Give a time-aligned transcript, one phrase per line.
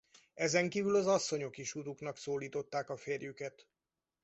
[0.33, 3.67] Ezenkívül az asszonyok is uruknak szólították a férjüket.